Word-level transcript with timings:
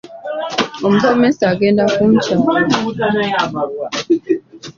Omusomesa 0.85 1.43
agenda 1.53 1.83
kunkyawa. 1.93 2.55